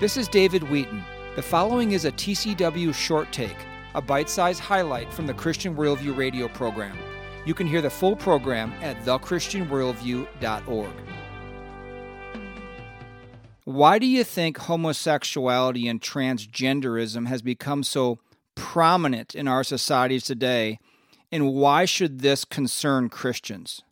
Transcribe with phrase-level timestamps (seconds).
[0.00, 1.04] This is David Wheaton.
[1.36, 3.56] The following is a TCW short take,
[3.94, 6.98] a bite sized highlight from the Christian Worldview radio program.
[7.46, 10.92] You can hear the full program at thechristianworldview.org.
[13.62, 18.18] Why do you think homosexuality and transgenderism has become so
[18.56, 20.80] prominent in our societies today,
[21.30, 23.82] and why should this concern Christians?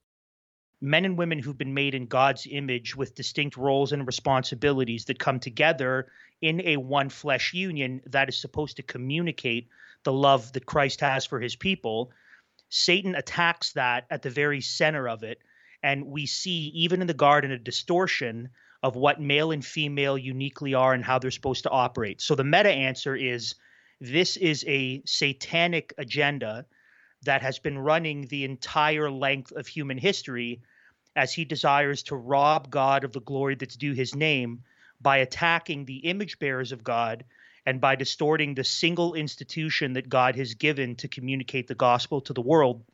[0.83, 5.19] Men and women who've been made in God's image with distinct roles and responsibilities that
[5.19, 6.09] come together
[6.41, 9.69] in a one flesh union that is supposed to communicate
[10.03, 12.11] the love that Christ has for his people.
[12.69, 15.39] Satan attacks that at the very center of it.
[15.85, 18.49] And we see, even in the garden, a distortion
[18.83, 22.21] of what male and female uniquely are and how they're supposed to operate.
[22.21, 23.55] So the meta answer is
[24.01, 26.67] this is a satanic agenda
[27.23, 30.61] that has been running the entire length of human history
[31.15, 34.63] as he desires to rob God of the glory that's due his name
[35.01, 37.25] by attacking the image bearers of God
[37.67, 42.33] and by distorting the single institution that God has given to communicate the gospel to
[42.33, 42.85] the world,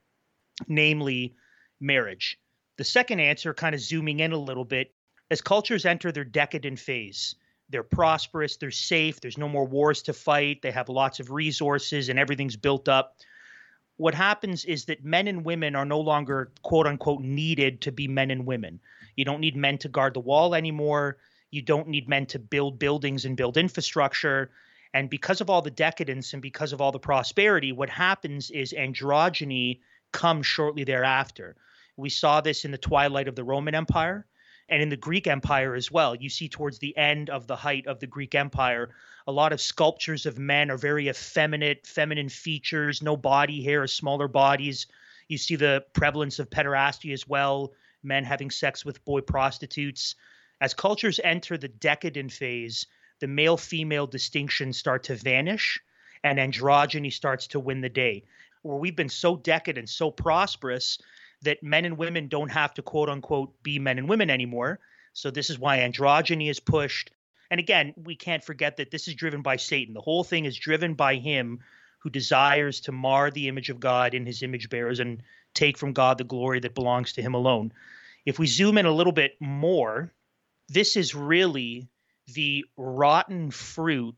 [0.67, 1.35] namely
[1.81, 2.39] marriage.
[2.77, 4.95] The second answer, kind of zooming in a little bit,
[5.31, 7.35] as cultures enter their decadent phase,
[7.71, 12.09] they're prosperous, they're safe, there's no more wars to fight, they have lots of resources,
[12.09, 13.17] and everything's built up
[13.99, 18.09] what happens is that men and women are no longer quote unquote needed to be
[18.09, 18.81] men and women.
[19.17, 21.19] You don't need men to guard the wall anymore.
[21.51, 24.51] You don't need men to build buildings and build infrastructure.
[24.95, 28.73] And because of all the decadence and because of all the prosperity, what happens is
[28.73, 29.81] androgyny
[30.13, 31.57] comes shortly thereafter.
[31.97, 34.27] We saw this in the twilight of the Roman Empire
[34.69, 36.15] and in the Greek Empire as well.
[36.15, 38.91] You see towards the end of the height of the Greek Empire,
[39.27, 44.29] a lot of sculptures of men are very effeminate, feminine features, no body hair, smaller
[44.29, 44.87] bodies.
[45.29, 50.15] You see the prevalence of pederasty as well, men having sex with boy prostitutes.
[50.61, 52.87] As cultures enter the decadent phase,
[53.21, 55.81] the male female distinctions start to vanish
[56.25, 58.25] and androgyny starts to win the day.
[58.63, 60.99] Where we've been so decadent, so prosperous,
[61.43, 64.81] that men and women don't have to quote unquote be men and women anymore.
[65.13, 67.11] So this is why androgyny is pushed.
[67.51, 69.95] And again, we can't forget that this is driven by Satan.
[69.95, 71.61] The whole thing is driven by him
[72.01, 75.23] who desires to mar the image of God in his image bearers and
[75.55, 77.73] take from God the glory that belongs to him alone.
[78.27, 80.13] If we zoom in a little bit more,
[80.69, 81.89] this is really
[82.35, 84.15] the rotten fruit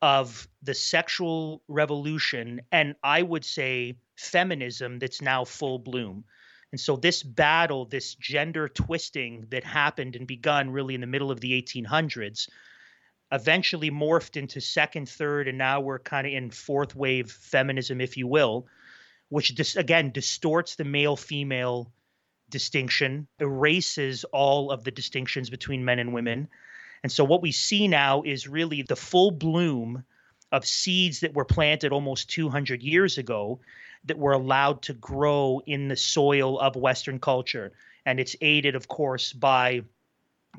[0.00, 6.24] of the sexual revolution and I would say feminism that's now full bloom.
[6.72, 11.30] And so this battle, this gender twisting that happened and begun really in the middle
[11.30, 12.48] of the 1800s,
[13.32, 18.16] eventually morphed into second, third, and now we're kind of in fourth wave feminism, if
[18.16, 18.66] you will,
[19.28, 21.92] which dis- again distorts the male female
[22.50, 26.48] distinction, erases all of the distinctions between men and women.
[27.02, 30.04] And so what we see now is really the full bloom
[30.50, 33.60] of seeds that were planted almost 200 years ago
[34.04, 37.72] that were allowed to grow in the soil of Western culture.
[38.06, 39.82] And it's aided, of course, by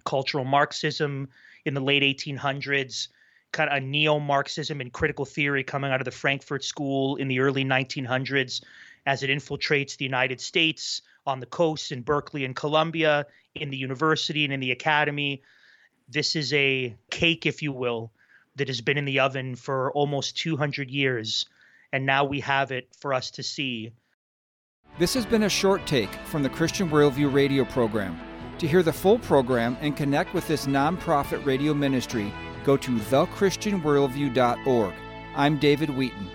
[0.06, 1.30] cultural Marxism
[1.66, 3.08] in the late 1800s,
[3.52, 7.28] kind of a neo Marxism and critical theory coming out of the Frankfurt School in
[7.28, 8.62] the early 1900s
[9.06, 13.26] as it infiltrates the United States on the coast in Berkeley and Columbia,
[13.56, 15.42] in the university and in the academy.
[16.08, 18.12] This is a cake, if you will,
[18.56, 21.46] that has been in the oven for almost 200 years
[21.94, 23.92] and now we have it for us to see.
[24.98, 28.20] This has been a short take from the Christian Worldview radio program.
[28.58, 32.34] To hear the full program and connect with this nonprofit radio ministry,
[32.66, 34.94] go to thechristianworldview.org.
[35.36, 36.30] I'm David Wheaton.